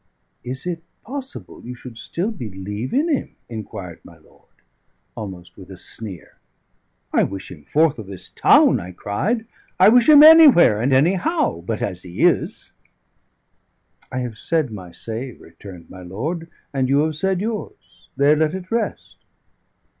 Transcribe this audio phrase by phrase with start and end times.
[0.43, 4.49] "Is it possible you should still believe in him?" inquired my lord,
[5.15, 6.37] almost with a sneer.
[7.13, 9.45] "I wish him forth of this town!" I cried.
[9.79, 12.71] "I wish him anywhere and anyhow but as he is."
[14.11, 18.09] "I have said my say," returned my lord, "and you have said yours.
[18.17, 19.17] There let it rest."